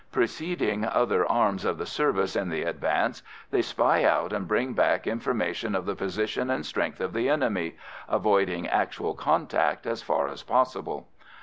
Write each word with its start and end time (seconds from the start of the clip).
Preceding 0.11 0.83
other 0.83 1.27
arms 1.31 1.63
of 1.63 1.77
the 1.77 1.85
service 1.85 2.35
in 2.35 2.49
the 2.49 2.63
advance, 2.63 3.21
they 3.51 3.61
spy 3.61 4.03
out 4.03 4.33
and 4.33 4.47
bring 4.47 4.73
back 4.73 5.05
information 5.05 5.75
of 5.75 5.85
the 5.85 5.93
position 5.95 6.49
and 6.49 6.65
strength 6.65 6.99
of 6.99 7.13
the 7.13 7.29
enemy, 7.29 7.77
avoiding 8.09 8.67
actual 8.67 9.13
contact 9.13 9.85
as 9.85 10.01
far 10.01 10.27
as 10.27 10.41
possible. 10.41 11.07